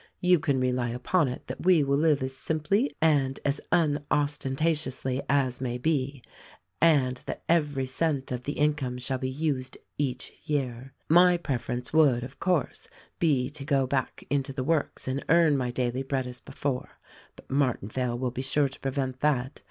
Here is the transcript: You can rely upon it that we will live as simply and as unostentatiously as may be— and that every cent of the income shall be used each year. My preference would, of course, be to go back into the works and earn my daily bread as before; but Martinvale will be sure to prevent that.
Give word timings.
You 0.19 0.39
can 0.39 0.59
rely 0.59 0.89
upon 0.89 1.27
it 1.27 1.45
that 1.45 1.63
we 1.63 1.83
will 1.83 1.95
live 1.99 2.23
as 2.23 2.35
simply 2.35 2.91
and 3.03 3.39
as 3.45 3.61
unostentatiously 3.71 5.21
as 5.29 5.61
may 5.61 5.77
be— 5.77 6.23
and 6.81 7.17
that 7.27 7.43
every 7.47 7.85
cent 7.85 8.31
of 8.31 8.41
the 8.41 8.53
income 8.53 8.97
shall 8.97 9.19
be 9.19 9.29
used 9.29 9.77
each 9.99 10.33
year. 10.43 10.95
My 11.07 11.37
preference 11.37 11.93
would, 11.93 12.23
of 12.23 12.39
course, 12.39 12.87
be 13.19 13.47
to 13.51 13.63
go 13.63 13.85
back 13.85 14.23
into 14.31 14.51
the 14.51 14.63
works 14.63 15.07
and 15.07 15.23
earn 15.29 15.55
my 15.55 15.69
daily 15.69 16.01
bread 16.01 16.25
as 16.25 16.39
before; 16.39 16.97
but 17.35 17.49
Martinvale 17.51 18.17
will 18.17 18.31
be 18.31 18.41
sure 18.41 18.69
to 18.69 18.79
prevent 18.79 19.19
that. 19.19 19.59